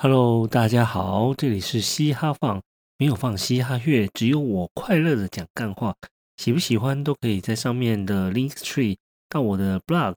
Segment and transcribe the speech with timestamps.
[0.00, 2.62] Hello，大家好，这里是嘻哈放，
[2.98, 5.96] 没有放嘻哈乐，只有我快乐的讲干话。
[6.36, 8.98] 喜不喜欢都可以在上面的 Link Tree
[9.28, 10.14] 到我的 Blog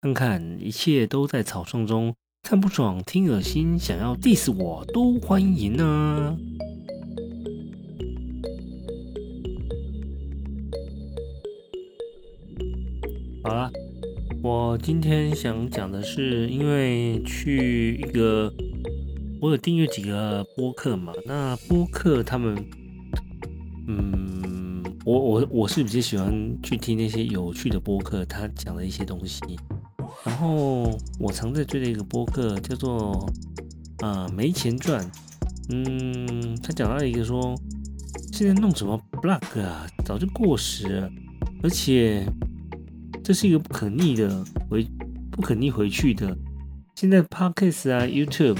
[0.00, 2.14] 看看，一切都在草创中。
[2.40, 6.34] 看不爽，听恶心，想要 diss 我都欢迎啊！
[13.44, 13.70] 好了，
[14.42, 18.50] 我今天想讲的是，因为去一个，
[19.42, 22.64] 我有订阅几个播客嘛，那播客他们，
[23.88, 29.40] 嗯，我我我是比较喜欢去听那些有趣的播客，他讲的一些东西。
[30.24, 33.28] 然后我常在追的一个播客叫做
[33.98, 35.04] 啊没钱赚，
[35.70, 37.52] 嗯，他讲到一个说，
[38.32, 41.10] 现在弄什么 blog 啊，早就过时了，
[41.64, 42.24] 而且
[43.24, 44.86] 这是一个不可逆的回
[45.32, 46.32] 不可逆回去的。
[46.94, 48.58] 现在 podcast 啊 YouTube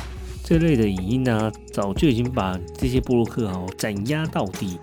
[0.53, 4.79] 这类的影音啊，早就已经把这些布洛克哦斩压到底。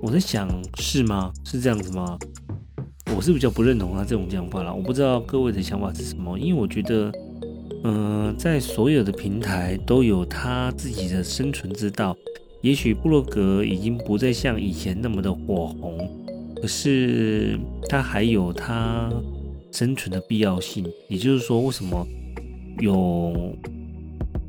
[0.00, 1.30] 我在想是吗？
[1.44, 2.18] 是这样子吗？
[3.14, 7.12] 我是比较不认同他这种讲法啦，我不知道各位的想法是什么，因为我觉得，
[7.84, 12.16] 嗯，在所有的平台都有他自己的生存之道。
[12.62, 16.10] 也许布洛格已经不再像以前那么的火红，
[16.62, 19.12] 可是它还有它
[19.72, 20.90] 生存的必要性。
[21.06, 22.06] 也就是说，为什么
[22.80, 23.54] 有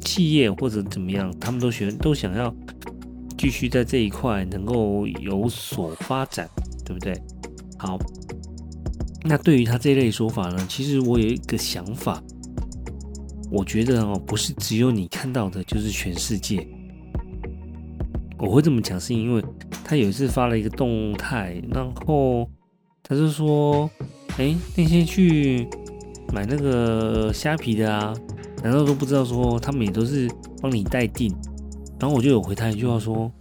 [0.02, 2.54] 企业或者怎么样，他们都选都想要
[3.38, 6.50] 继续在这一块能够有所发展，
[6.86, 7.14] 对不对？
[7.78, 7.98] 好。
[9.22, 12.24] 那对于他这类说法呢，其实我有一个想法，
[13.52, 16.66] 我觉得哦，不是只有你看到的，就是全世界。
[18.38, 19.44] 我会这么讲，是因为
[19.84, 22.50] 他有一次发了一个动态，然后
[23.04, 23.92] 他就说
[24.40, 25.68] ：“哎，那些去
[26.32, 28.14] 买那个虾皮的啊，
[28.64, 30.30] 难道都不知道说他们也都是
[30.62, 31.34] 帮你代订？”
[32.00, 33.32] 然后我就有回他一句话说：“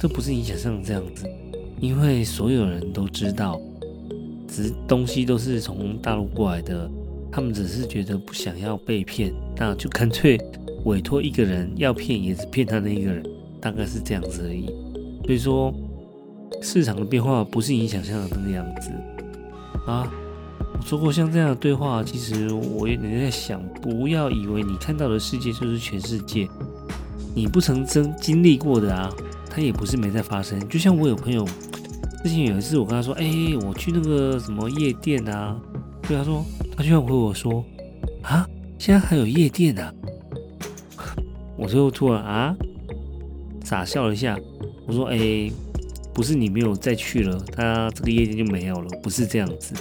[0.00, 1.26] 这不是你想象的这样子，
[1.80, 3.60] 因为所有人都知道。”
[4.48, 6.90] 只东西都是从大陆过来的，
[7.30, 10.38] 他们只是觉得不想要被骗，那就干脆
[10.84, 13.24] 委托一个人要骗，也是骗他那一个人，
[13.58, 14.66] 大概是这样子而已。
[15.24, 15.72] 所以说，
[16.60, 18.90] 市场的变化不是你想象的那个样子
[19.86, 20.12] 啊。
[20.84, 26.48] 说过，像这样的对话，其实我也在想，不要以为你看到的世界就是全世界，
[27.34, 29.10] 你不曾经经历过的啊，
[29.48, 30.68] 它也不是没在发生。
[30.68, 31.46] 就像我有朋友。
[32.24, 33.26] 之前有一次，我跟他说：“哎，
[33.66, 35.60] 我去那个什么夜店啊。”
[36.06, 36.44] 对他说，
[36.76, 37.64] 他居然回我说
[38.22, 38.46] ：“啊，
[38.78, 39.92] 现在还有夜店啊？”
[41.58, 42.54] 我就突然啊
[43.64, 44.38] 傻笑了一下。
[44.86, 45.50] 我说：“哎，
[46.14, 49.74] 不是你没有再去了，他这个夜店就没有了，不是这样子。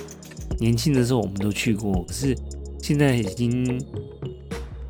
[0.62, 2.38] 年轻的时候我们都去过，可是
[2.80, 3.84] 现在已经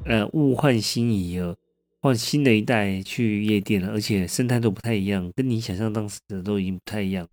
[0.05, 1.55] 呃物换星移了，
[2.01, 7.25] 换新的一代去夜店了，而且生态都不太一样，跟你想象当时的都已经不太一样。”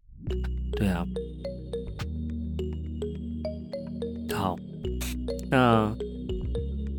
[0.79, 1.05] 对啊，
[4.33, 4.57] 好，
[5.51, 5.93] 那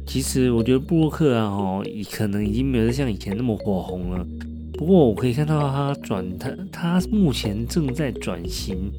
[0.06, 4.28] 其实我觉得布洛克啊，哦，可能已经没有像以前那么火红了。
[4.74, 8.92] 不过我可以看到他转他他目前正在转型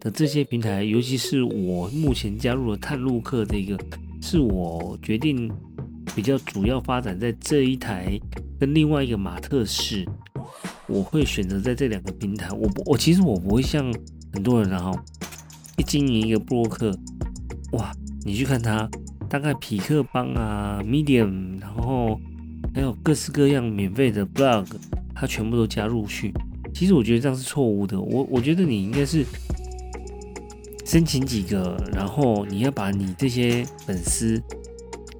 [0.00, 3.78] 的这些平台，尤其是我目前加入了探路客这个，
[4.22, 5.52] 是我决定
[6.16, 8.18] 比较主要发展在这一台
[8.58, 10.04] 跟另外一个马特式。
[10.86, 13.94] 我会选择在这两个平台，我不，我其实我不会像
[14.32, 14.98] 很多人然后
[15.76, 16.90] 一经营一个博客，
[17.72, 17.92] 哇，
[18.24, 18.90] 你去看他，
[19.28, 22.18] 大概匹克邦啊、Medium，然后
[22.74, 24.66] 还有各式各样免费的 blog，
[25.14, 26.32] 他全部都加入去。
[26.74, 29.24] 其实我觉得这样是错误的，我我觉得你应该是
[30.90, 34.42] 申请几个，然后你要把你这些粉丝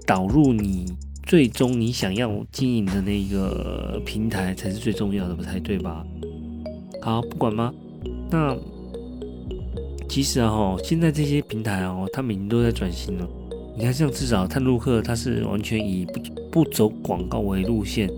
[0.04, 0.84] 导入你。
[1.28, 6.04] 最终你想要经营的那个平台才是最重要的，不太对吧？
[7.00, 7.72] 好，不管吗？
[8.28, 8.56] 那
[10.08, 13.28] 其实啊，哈，现在这些平台哦，他们已经都在转型了。
[13.76, 16.20] 你看，像至少探路客，它是完全以不
[16.50, 18.10] 不走广告为路线。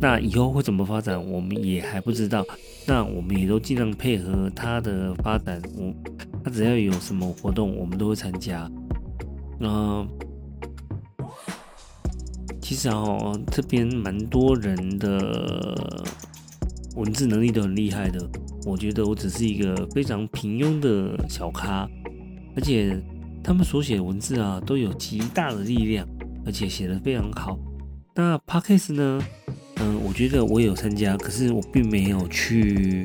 [0.00, 2.42] 那以后会怎么发展，我们也还不知道。
[2.86, 5.60] 那我们也都尽量配合它的发展。
[5.76, 5.92] 我
[6.48, 8.70] 它只要有什么活动，我们都会参加。
[9.60, 10.08] 嗯。
[12.62, 16.02] 其实哦，这边蛮多人的
[16.96, 18.26] 文字能力都很厉害的。
[18.64, 21.86] 我觉得我只是一个非常平庸的小咖，
[22.56, 22.98] 而且
[23.44, 26.06] 他们所写文字啊，都有极大的力量，
[26.46, 27.58] 而且写的非常好。
[28.14, 29.22] 那 Podcast 呢？
[29.80, 33.04] 嗯，我觉得我有参加，可是我并没有去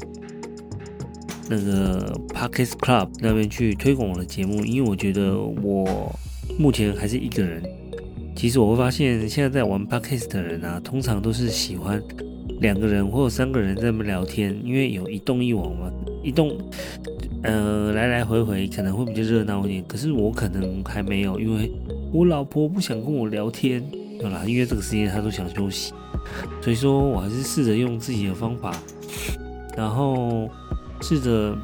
[1.49, 6.13] 那个 Podcast Club 那边去推广我的节目，因为我觉得我
[6.57, 7.61] 目前还是一个人。
[8.35, 12.01] 其实我会发现，现在在玩 podcast 的人啊，通常都是喜欢
[12.61, 15.91] 两个人或三个人在那边聊天，因为有一动一往嘛，
[16.23, 16.57] 一动，
[17.43, 19.83] 呃，来来回回可能会比较热闹一点。
[19.87, 21.71] 可是我可能还没有，因为
[22.11, 23.83] 我老婆不想跟我聊天，
[24.19, 25.93] 对啦，因为这个时间她都想休息，
[26.59, 28.75] 所以说我还是试着用自己的方法，
[29.77, 30.49] 然后
[31.03, 31.55] 试着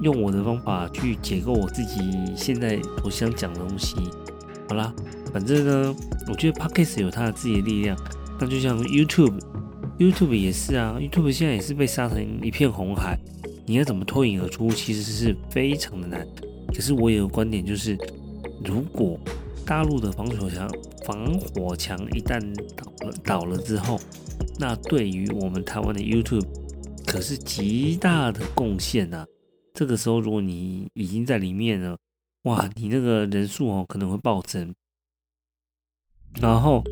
[0.00, 2.00] 用我的方法去解构我自己
[2.34, 3.94] 现在我想讲的东西。
[4.68, 4.92] 好啦。
[5.32, 5.96] 反正呢，
[6.28, 7.96] 我觉得 Podcast 有它的自己的力量。
[8.38, 13.18] 那就像 YouTube，YouTube 也是啊，YouTube 现在也是被杀成一片红海。
[13.64, 16.28] 你要怎么脱颖而出，其实是非常的难。
[16.68, 17.96] 可是我有个观点，就是
[18.62, 19.18] 如果
[19.64, 20.70] 大陆的防火墙
[21.06, 22.38] 防火墙一旦
[22.76, 23.98] 倒了倒了之后，
[24.58, 26.44] 那对于我们台湾的 YouTube
[27.12, 29.26] 可是极大的贡献呐。
[29.74, 31.94] 这个时候，如果你已经在里面了，
[32.44, 34.74] 哇，你那个人数哦可能会暴增。
[36.40, 36.82] 然后，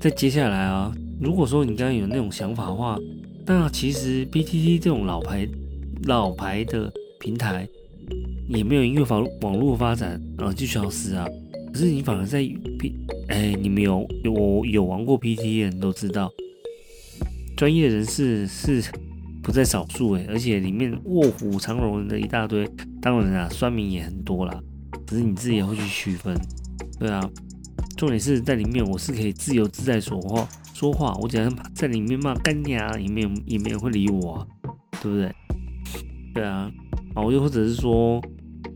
[0.00, 2.96] 再接下来啊，如果说你刚刚有那种想法的话，
[3.44, 5.48] 那其实 B T T 这种老牌
[6.04, 7.68] 老牌的平台，
[8.48, 11.26] 也没有因为网网络发展而就消失啊。
[11.72, 12.38] 可是你反而在
[12.78, 12.94] P，
[13.26, 16.30] 哎，你们有有有玩过 P T T 的人都知道，
[17.56, 18.80] 专业人士是
[19.46, 22.68] 不在少数哎，而且里面卧虎藏龙的一大堆，
[23.00, 24.60] 当然啊，酸民也很多啦。
[25.06, 26.36] 只是你自己也会去区分，
[26.98, 27.22] 对啊。
[27.96, 31.14] 重点是在里面，我是可以自由自在说话说话。
[31.22, 34.44] 我只要在里面骂干娘，也没有也没人会理我，
[35.00, 35.32] 对不对？
[36.34, 36.68] 对啊，
[37.14, 38.20] 啊，我，又或者是说，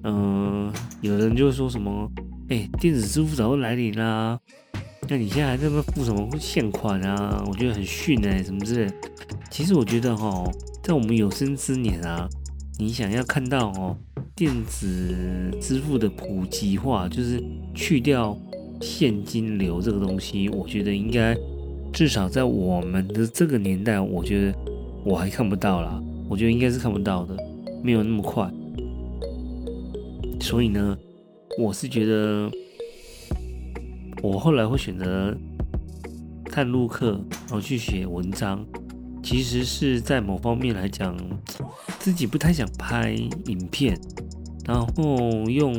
[0.04, 2.08] 嗯，有人就会说什么，
[2.48, 4.38] 哎，电子支付早就来临啦，
[5.08, 7.42] 那你现在还在那付什么现款啊？
[7.48, 8.92] 我觉得很逊哎，什么之类。
[9.50, 10.44] 其实我觉得哈，
[10.82, 12.28] 在我们有生之年啊，
[12.78, 13.96] 你想要看到哦，
[14.34, 15.14] 电子
[15.60, 17.42] 支付的普及化，就是
[17.74, 18.36] 去掉。
[18.82, 21.36] 现金流这个东西，我觉得应该
[21.92, 24.58] 至少在我们的这个年代，我觉得
[25.04, 26.02] 我还看不到啦。
[26.30, 27.36] 我觉得应该是看不到的，
[27.82, 28.50] 没有那么快。
[30.40, 30.96] 所以呢，
[31.58, 32.50] 我是觉得
[34.22, 35.36] 我后来会选择
[36.46, 38.64] 看录课，然后去写文章，
[39.22, 41.16] 其实是在某方面来讲，
[41.98, 43.12] 自己不太想拍
[43.46, 43.98] 影片，
[44.66, 44.84] 然后
[45.48, 45.74] 用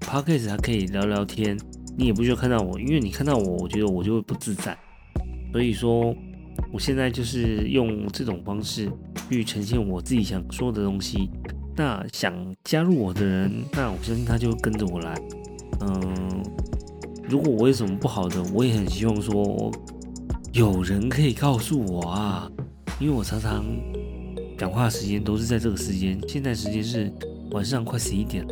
[0.00, 1.58] podcast 还可以聊聊天。
[1.98, 4.76] 你也不需要看到我，因为你看到我，我觉得我就会不自在。
[5.50, 6.14] 所以说，
[6.70, 8.92] 我现在就是用这种方式
[9.30, 11.30] 去呈现我自己想说的东西。
[11.74, 12.34] 那想
[12.64, 15.14] 加入我的人，那我相信他就会跟着我来。
[15.80, 16.42] 嗯，
[17.28, 19.72] 如果我有什么不好的，我也很希望说
[20.52, 22.50] 有人可以告诉我啊，
[22.98, 23.64] 因为我常常
[24.56, 27.12] 讲话时间都是在这个时间，现在时间是
[27.50, 28.46] 晚上快十一点。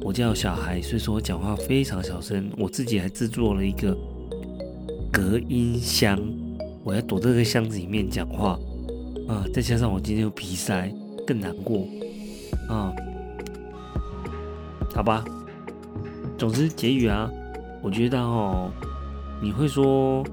[0.00, 2.50] 我家有小孩，所以说我讲话非常小声。
[2.56, 3.94] 我自己还制作了一个
[5.12, 6.18] 隔音箱，
[6.84, 8.58] 我要躲在这个箱子里面讲话
[9.28, 9.44] 啊！
[9.52, 10.90] 再加上我今天有鼻塞，
[11.26, 11.86] 更难过
[12.68, 12.94] 啊！
[14.94, 15.22] 好吧，
[16.38, 17.30] 总之结语啊，
[17.82, 18.70] 我觉得哦，
[19.42, 20.24] 你会说，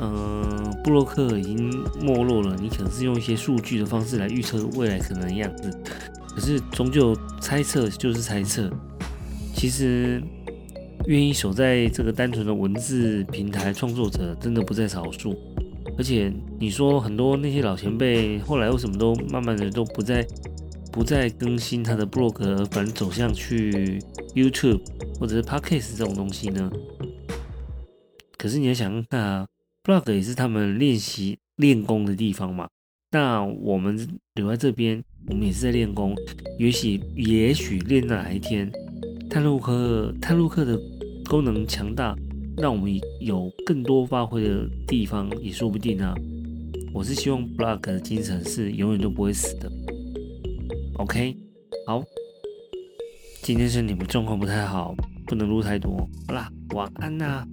[0.00, 5.70] 嗯，布洛克已经没落了，你可能是用一些数据的方式来预测未来可能的样子。
[6.34, 8.70] 可是终究猜测就是猜测，
[9.54, 10.20] 其实
[11.06, 15.36] 愿意守在这个单纯的文字平台创作者真的不在少数。
[15.98, 20.26] 而且你说很多那些老前辈后来为什么都慢慢的都不再
[20.90, 24.02] 不再更新他的 blog，反正走向去
[24.34, 24.80] YouTube
[25.20, 26.70] 或者是 Podcast 这种东西呢？
[28.38, 29.46] 可是你要想看啊
[29.84, 32.68] Block 也是他们练习练功的地方嘛。
[33.10, 35.02] 那我们留在这边。
[35.28, 36.16] 我们也是在练功，
[36.58, 38.68] 也许也许练到哪一天，
[39.30, 40.76] 探路课探路课的
[41.26, 42.12] 功能强大，
[42.56, 46.12] 让我们有更多发挥的地方也说不定啊。
[46.92, 49.70] 我是希望 Block 的精神是永远都不会死的。
[50.94, 51.36] OK，
[51.86, 52.02] 好，
[53.42, 54.92] 今天是你们状况不太好，
[55.24, 57.46] 不能录太多，好啦，晚安呐。